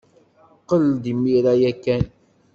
Qqel-d 0.61 1.03
imir-a 1.11 1.53
ya 1.61 1.71
kan. 1.83 2.03